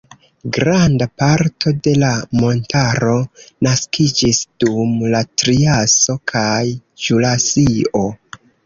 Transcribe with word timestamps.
Granda 0.55 1.07
parto 1.23 1.73
de 1.87 1.93
la 2.05 2.09
montaro 2.41 3.13
naskiĝis 3.69 4.43
dum 4.65 4.99
la 5.15 5.25
triaso 5.45 6.21
kaj 6.35 6.65
ĵurasio. 7.07 8.09